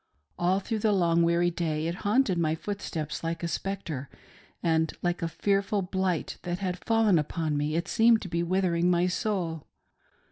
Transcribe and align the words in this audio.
All 0.39 0.59
through 0.59 0.79
the 0.79 0.93
long, 0.93 1.21
weary 1.21 1.51
day 1.51 1.85
it 1.85 1.93
haunted 2.01 2.39
my 2.39 2.55
footsteps 2.55 3.23
like 3.23 3.43
a 3.43 3.47
spectre, 3.47 4.09
and 4.63 4.91
like 5.03 5.21
a 5.21 5.27
fearful 5.27 5.83
blight 5.83 6.39
that 6.41 6.57
had 6.57 6.83
fallen 6.83 7.19
upon 7.19 7.55
me 7.55 7.75
it 7.75 7.87
seemed 7.87 8.23
to 8.23 8.27
be 8.27 8.41
withering 8.41 8.89
my 8.89 9.05
soul. 9.05 9.67